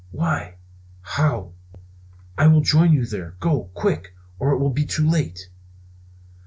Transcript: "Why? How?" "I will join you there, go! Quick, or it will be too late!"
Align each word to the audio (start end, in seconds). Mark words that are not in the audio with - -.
"Why? 0.09 0.55
How?" 1.03 1.51
"I 2.35 2.47
will 2.47 2.61
join 2.61 2.91
you 2.91 3.05
there, 3.05 3.35
go! 3.39 3.65
Quick, 3.75 4.15
or 4.39 4.49
it 4.49 4.57
will 4.57 4.71
be 4.71 4.83
too 4.87 5.07
late!" 5.07 5.47